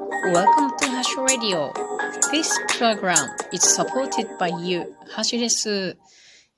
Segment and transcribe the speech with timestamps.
[0.00, 1.74] Welcome to Hash Radio.
[2.32, 3.18] This program
[3.52, 4.94] is supported by you.
[5.10, 5.98] ハシです。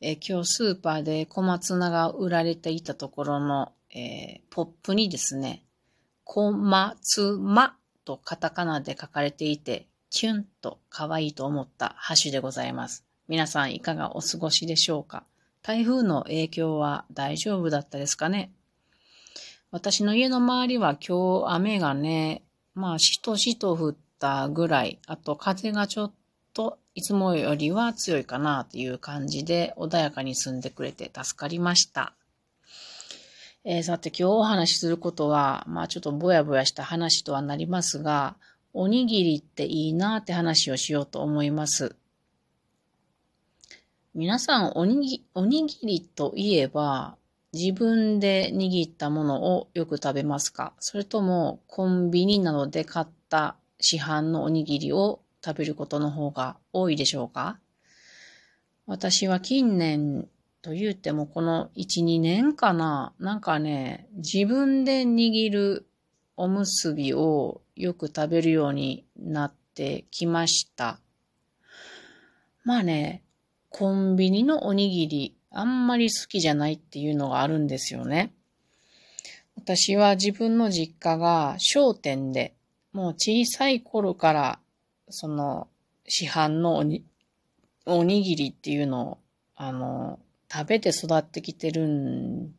[0.01, 5.65] えー、今日スーパーで小松菜が売られていたところの、えー、ポップにですね、
[6.23, 13.05] 小松菜とカタカナで書かれていて、キュンと可愛いと思ったハシでございます。
[13.27, 15.25] 皆さんいかがお過ごしでしょうか？
[15.63, 18.53] 台風の影響は大丈夫だったですかね？
[19.73, 22.45] 私の家の周りは今日雨がね、
[22.75, 26.13] まあ、しとしと降ったぐらい、あと風がちょっ
[26.55, 32.15] といつもよりは強いかなっていう感じで穏やかに住んでくれて助かりました。
[33.65, 38.37] えー、さて今日お話しすることは、まあちょっとぼやぼやした話とはなりますが、
[38.75, 41.95] おにぎりっていいなって話をしようと思います。
[44.15, 47.17] 皆さんおにぎおにぎりといえば、
[47.53, 50.73] 自分で握ったものをよく食べますか？
[50.79, 57.59] それともコンビニなどで買った市販のおにぎりを食べることの方が多いでしょうか？
[58.87, 60.29] 私は近年
[60.63, 65.87] と言ってもこの1、2年かななんかね、自分で握る
[66.37, 71.01] おむすびをよく食べるようになってきました。
[72.65, 73.25] まあね、
[73.71, 78.33] コンビニのおにぎりあんまり好きじゃないっていうのがあるんですよね。
[79.57, 82.55] 私は自分の実家が商店で、
[82.93, 84.59] もう小さい頃から、
[85.09, 85.69] その、
[86.07, 87.05] 市販のおに
[87.87, 89.19] おにぎりっていうのを、
[89.57, 90.19] あの、
[90.51, 92.51] 食べて育ってきてる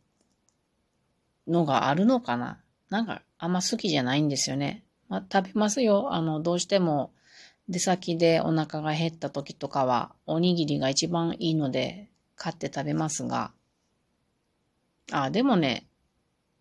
[1.47, 4.83] のがあるのかななんか、あんま好きじゃないんですよね。
[5.09, 6.13] まあ、食べますよ。
[6.13, 7.11] あの、どうしても、
[7.69, 12.09] 出先でお腹が減った時とかは、おにぎりが一番いいので、
[12.43, 13.53] 買って食べますが、
[15.13, 15.85] あ、でもね、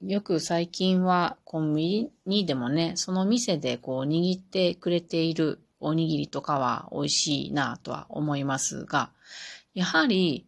[0.01, 9.11] よく最近はコンビニでもね、その店でこう握ってくれているおにぎりとかは美味しいなとは思いますが、
[9.75, 10.47] やはり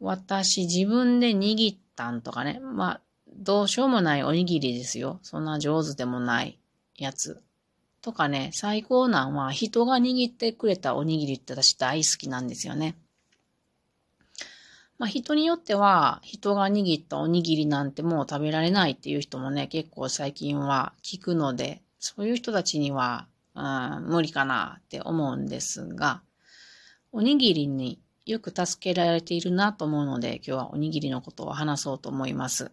[0.00, 5.20] 私自分で握ったんとかね、まあ、どうしようもないおにぎりですよ。
[5.22, 6.58] そんな上手でもない
[6.96, 7.40] やつ。
[8.02, 12.96] とかね、最高なんは人が握ってくれたおにぎりって私大好きなんですよね。
[14.98, 26.22] まあ人によっては人が握ったおにぎりなんてもう食べられないっていう人もね、結構最近は聞くので、そういう人たちには、うん、無理かなって思うんですが、
[27.12, 32.72] おにぎりによく助けられているなと思うので、今日はおにぎりのことを話そうと思います。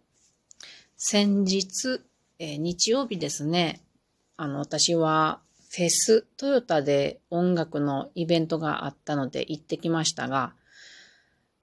[0.98, 2.02] 先日、
[2.40, 3.82] えー、日曜日ですね、
[4.36, 5.40] あの、私は
[5.72, 10.54] フェス、トヨタで音楽のイベントがあったので行ってきましたが、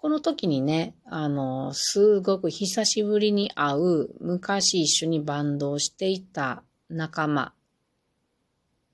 [0.03, 7.53] この時にね、あの、すごく久しぶりに会う、昔一緒にバンドをしていた仲間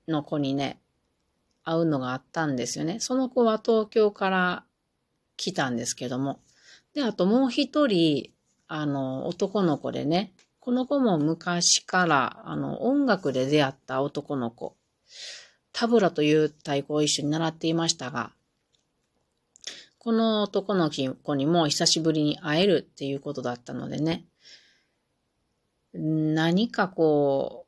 [0.07, 0.79] の子にね、
[1.63, 2.99] 会うのがあったんですよね。
[2.99, 4.65] その子は東京から
[5.35, 6.41] 来たんですけども。
[6.93, 8.29] で、あともう一人、
[8.67, 14.75] あの、男の子でね、この子も昔から、あの、音楽で出会った男の子。
[15.73, 18.31] タブラという太鼓を一緒に習っていましたが、
[20.09, 24.25] この男の子にも久しぶりに会えるっていうことだったのでね、
[25.93, 27.67] 何かこ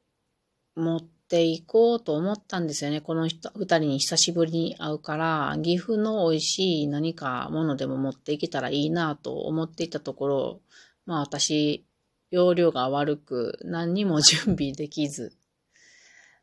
[0.75, 3.00] う、持っていこうと思ったんですよね。
[3.00, 10.62] この、二人に久しぶりに会うから、岐阜の美味しい何かものでも持っていけたらいいなと思っていたところ、
[11.06, 11.85] まあ私、
[12.31, 15.38] 容量が悪く何にも準備できず、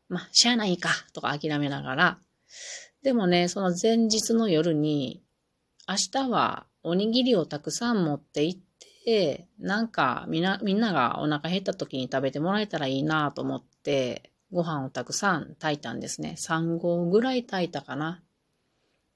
[0.07, 2.19] まあ、しゃあないかとか諦めながら、
[3.03, 5.21] でもね、その前日の夜に、
[5.89, 8.59] 明日はおにぎりをたくさん持って行っ
[9.03, 16.35] て、なんかみんな、みんながお腹減った時に食べてもらえたらいいなと思って、ご飯をたくさん炊いたんですね。
[16.47, 18.21] 3合ぐらい炊いたかな。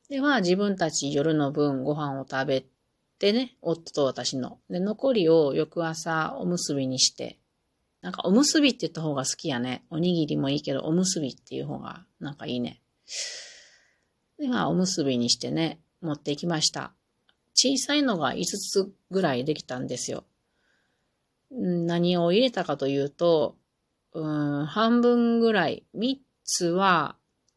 [0.09, 2.66] では、自分たち夜の分ご飯を食べ
[3.19, 4.57] てね、夫と私の。
[4.67, 7.38] で、残りを翌朝おむすびにして、
[8.01, 9.85] なんかおむすびって言った方が好きやね。
[9.91, 12.81] おにぎりもいいけど、おむすびっていう方がなんかいいね。
[14.40, 16.94] で、まあ、おむすびにしてね、持ってきました。
[17.55, 20.26] 小さいのが5つぐらいできたんですよ。
[21.52, 23.55] 何を入れたかというと、
[24.14, 27.16] うん半分ぐらい、3つは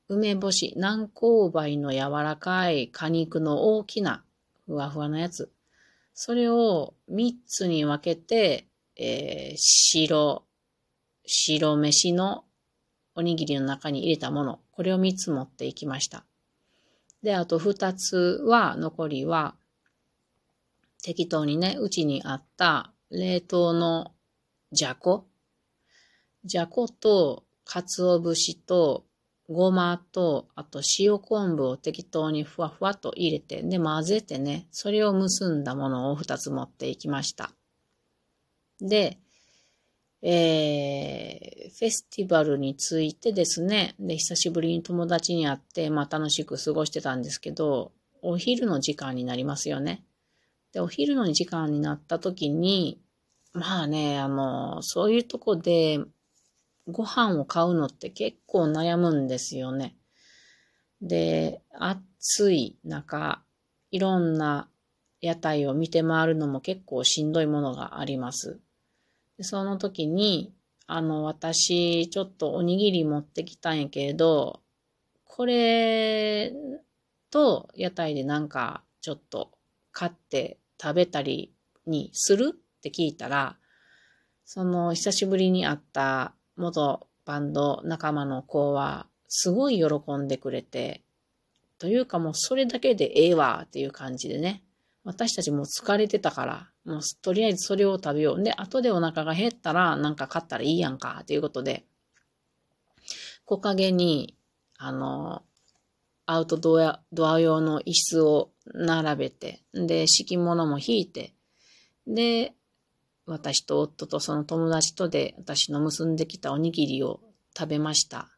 [0.09, 4.25] 梅干し、南高梅の柔らかい果肉の大きな
[4.67, 5.51] ふわふわなやつ。
[6.15, 10.45] それを3つに分けて、えー、白、
[11.27, 12.45] 白飯の
[13.15, 14.61] おにぎりの中に入れたもの。
[14.71, 16.25] これを3つ持っていきました。
[17.27, 19.57] で、あと二つは、残りは、
[21.03, 24.13] 適当にね、うちにあった冷凍の
[24.71, 25.27] じゃこ。
[26.45, 29.07] じゃこと鰹節と
[29.49, 37.51] ごまと、あと塩昆布を適当にふわふわと入れて、で混ぜてね、それを結んだものを2つ持っていきました。
[38.81, 39.19] で、
[40.23, 47.93] えー、フェスティバルについてですね、で、久しぶりに友達に会って、まあ楽しく過ごしてたんですけど、
[48.23, 50.05] お昼の時間になりますよね。
[50.73, 53.01] で、お昼の時間になった時に、
[53.53, 56.01] まあね、あの、そういうとこで
[56.89, 59.97] ご飯を買うのって結構悩むんですよね。
[61.03, 63.43] で、暑い中、
[63.91, 64.69] いろんな
[65.21, 68.61] 屋台を見て回るのも結構しんどいものがあります。
[69.37, 70.53] でその時に、
[70.87, 74.61] あの、私、ちょっとおにぎり持ってきたんやけれど、
[75.25, 76.53] これ
[77.31, 79.51] と屋台でなんかちょっと
[79.93, 81.53] 買って食べたり
[81.87, 83.59] にするって聞いたら、
[84.47, 91.03] その久しぶりに会った元バンド仲間の子はすごい喜んでくれて、
[91.79, 94.63] というかもうそれだけでええわっていう感じでね。
[95.07, 98.43] 私たちも疲れてたから、もうとりあえずそれを食べよう。
[98.43, 101.87] で、後でお腹が減ったらなんか買ったらいいやんかっていうことで、
[103.45, 104.37] 木陰に、
[104.77, 105.45] あの、
[106.27, 111.35] アウトドアドア用の椅子を並べて、で、敷物も引いて、
[112.09, 112.55] で、
[113.27, 117.21] 私と夫とその友達とで私の結んできたおにぎりを
[117.57, 118.29] 食べました。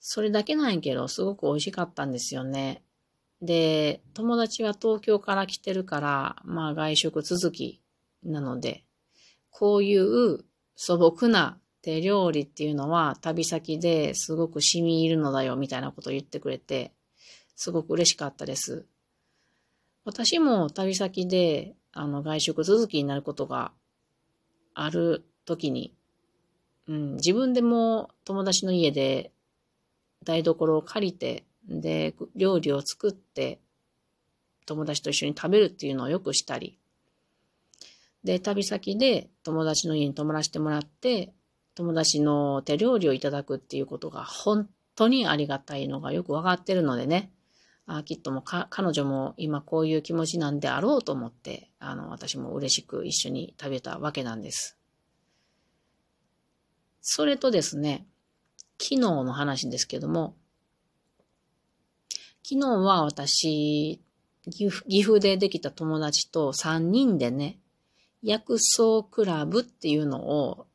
[0.00, 2.82] それだけなんやけど、すごく美味しかったんですよね。
[3.42, 7.82] で、友達は東京から来てるから、まあ外食続き
[8.24, 8.84] なので、
[9.50, 10.44] こういう
[10.76, 16.92] 素朴な手料理っていうのは旅先ですごく染み入るのだよみたいなことを言ってくれて、
[17.56, 18.86] すごく嬉しかったです。
[20.04, 23.72] 私も旅先であの、外食続きになることが
[24.74, 25.94] ある時に、
[26.88, 29.30] うん、自分でも友達の家で
[30.24, 33.60] 台所を借りて、で、料理を作って、
[34.66, 36.78] 友達と一緒に食べるっていうのをよくしたり、
[38.24, 41.32] で、旅先で友達の家に泊まらせてもらって、
[41.74, 47.32] 友達の手料理をいただくっていうことが本当にありがたいのがよくわかってるのでね、
[47.86, 54.78] あきっともか彼女も今こういう気持ちなんであろうと思って、あの、私も嬉しく一緒に食べたわけなんです。
[57.00, 58.06] それとですね、
[58.80, 60.36] 昨日の話ですけども、
[62.44, 64.00] 昨日は私、
[64.50, 67.58] 岐阜でできた友達と3人でね、
[68.22, 70.66] 薬草クラブっていうのを、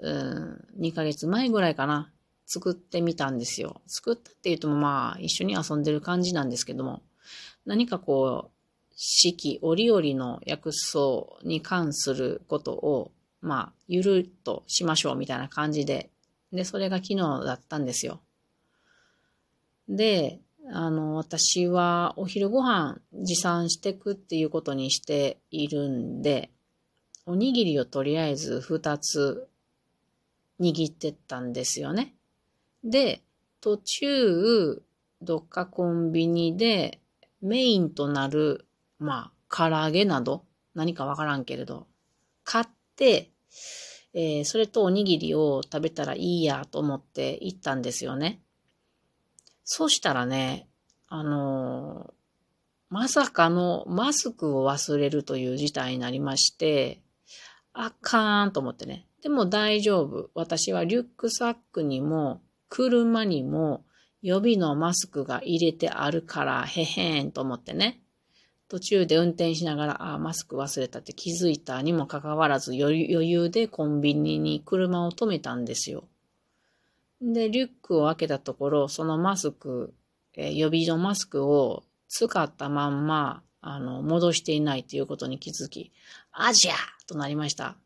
[0.00, 2.10] うん、2ヶ月前ぐらいかな、
[2.46, 3.82] 作ってみたんですよ。
[3.86, 7.02] 作ったって言うともまあ一緒に遊んでる感じなんですけども、
[7.66, 8.50] 何かこう、
[8.96, 10.98] 四季折々の薬草
[11.42, 13.10] に関することを、
[13.40, 16.10] まあ、ゆるっとしましょうみたいな感じで、
[16.52, 18.20] で、それが昨日だったんですよ。
[19.88, 26.50] で、あの、私はお昼ご飯持参してくっていうことにしているんで、
[27.26, 29.48] おにぎりをとりあえず二つ
[30.60, 32.14] 握ってったんですよね。
[32.84, 33.22] で、
[33.60, 34.82] 途中、
[35.20, 37.00] どっかコンビニで
[37.40, 38.66] メインとなる、
[38.98, 40.44] まあ、唐揚げなど、
[40.74, 41.86] 何かわからんけれど、
[42.44, 42.66] 買っ
[42.96, 43.30] て、
[44.14, 48.40] えー、それとおにぎりを食べたらいいやと思って行ったんですよね。
[49.64, 50.68] そしたらね、
[51.08, 52.12] あの、
[52.88, 57.02] まさかのマスクを忘れるという事態になりまして、
[57.72, 59.06] あかーんと思ってね。
[59.22, 60.30] でも大丈夫。
[60.34, 63.84] 私はリュックサックにも車にも
[64.20, 68.02] 予備のマスクが入れてあるからへへーんと思ってね。
[68.68, 76.04] 途中で運転しながら、あ、マスク忘れたって気づいたにもかかわらず余裕でコンビニに車を止めたんですよ。
[77.22, 79.94] で、リュックを開けたところ、そのマスク、
[80.34, 85.92] えー、予備のマスクを使ったまんま、あの、戻していないということに気づき、
[86.32, 86.74] あじゃ
[87.06, 87.76] となりました。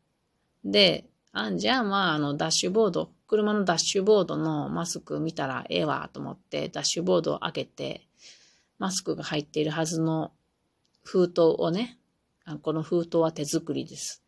[0.64, 8.08] で、あんじゃあまあ、あの、ダッシュボード、車のダッシュボードのマスク見たらええわと思って、ダッシュボードを開けて、
[8.78, 10.32] マスクが入っているはずの
[11.04, 11.98] 封筒をね、
[12.62, 14.22] この封筒は手作りです。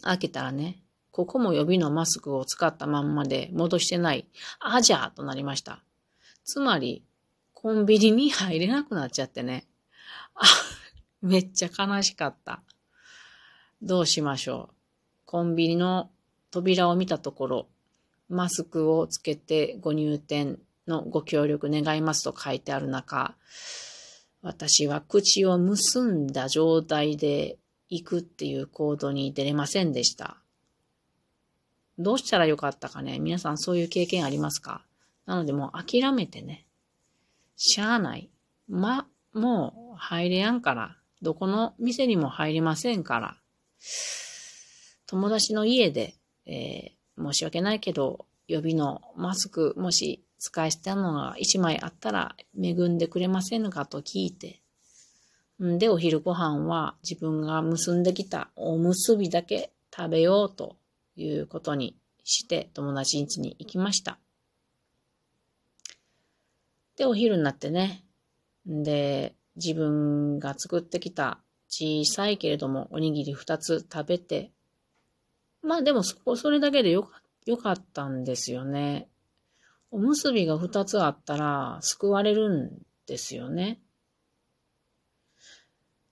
[0.00, 0.82] 開けたらね、
[1.12, 4.26] ここも予備のマスクを使ったまんまで戻してない。
[4.58, 5.84] あじゃーとなりました。
[6.44, 7.04] つまり、
[7.52, 9.66] コンビニに入れなくなっちゃってね。
[10.34, 10.42] あ、
[11.20, 12.62] めっちゃ悲しかった。
[13.82, 14.74] どうしましょう。
[15.26, 16.10] コンビニの
[16.50, 17.66] 扉を見たところ、
[18.28, 23.36] マスクをつけてご入店のご協力願いますと書いてある中、
[24.40, 30.41] 私は口を結んだ状態で行くっていう行動に出れませんでした。
[31.98, 33.18] どうしたらよかったかね？
[33.18, 34.84] 皆さんそういう経験ありますか？
[35.26, 36.66] なのでもう諦めてね。
[37.56, 38.30] しゃあない。
[38.68, 40.96] ま、もう入れやんから。
[41.20, 43.36] どこの店にも入りませんから。
[45.06, 46.14] 友達の家で、
[46.46, 54.60] えー、申し訳ないけど、予備のマスク、もし使い捨てのが一枚あったら恵んでくれませんかと聞いて、
[55.62, 60.76] んで、お昼ご飯は自分が結んできたおむすびだけ食べようと
[61.16, 64.18] いうことにして友達ん家に行きました。
[66.96, 68.04] で、お昼になってね。
[68.66, 74.52] で、自分が作ってきた小さいけれどもおにぎり二つ食べて、
[75.62, 79.08] まあでもそこ、それだけでよかよかったんですよね。
[79.90, 83.80] おむすびが二つあったら救われるんですよね。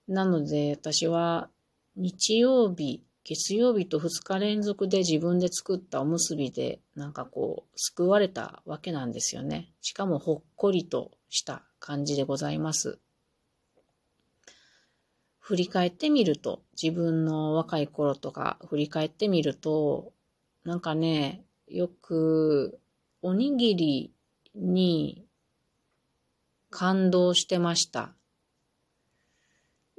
[0.07, 1.49] なので私は
[1.95, 9.71] 日曜日、月曜日と2日連続で自分で作ったおむすびでなんかこう救われたわけなんですよね。
[9.81, 12.99] しかもほっこりとした感じでございます。
[15.39, 20.13] 振り返ってみると、自分の若い頃とか振り返ってみると、
[20.63, 22.79] なんかね、よく
[23.21, 24.13] おにぎり
[24.55, 25.25] に
[26.69, 28.13] 感動してました。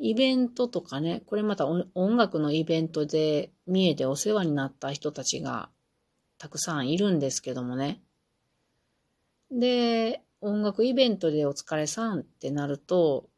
[0.04, 5.68] イベントとかね、これまた音楽のイベントで三重でお世話になった人たちが
[6.38, 8.02] たくさんいるんですけどもね。
[9.52, 13.28] で、音楽イベントでお疲れさんってなると、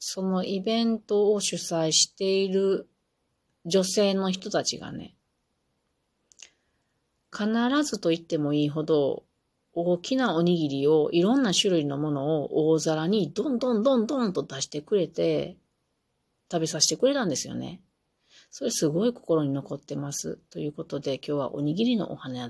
[0.00, 2.88] そのイベントを主催している
[3.64, 5.14] 女性の人たちがね、
[7.32, 7.46] 必
[7.84, 9.22] ずと言ってもいいほど
[9.74, 15.56] 大きなおにぎりをいろんな種類のものを大皿にどんどんどんどんと出してくれて
[16.50, 17.80] 食べさせてくれたんですよね。
[18.50, 20.38] それすごい心に残ってます。
[20.50, 22.40] ということで今日はおにぎりのお花